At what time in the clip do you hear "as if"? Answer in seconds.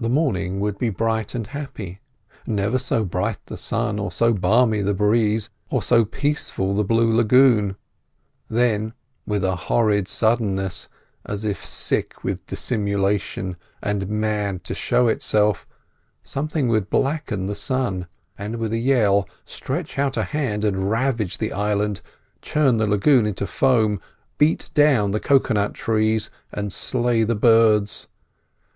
11.24-11.64